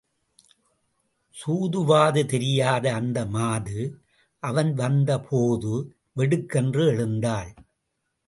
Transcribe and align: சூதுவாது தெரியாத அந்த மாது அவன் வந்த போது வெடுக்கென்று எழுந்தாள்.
சூதுவாது 1.35 2.25
தெரியாத 2.25 2.93
அந்த 2.93 3.25
மாது 3.25 4.01
அவன் 4.43 4.73
வந்த 4.73 5.19
போது 5.19 5.73
வெடுக்கென்று 6.11 6.85
எழுந்தாள். 6.87 7.51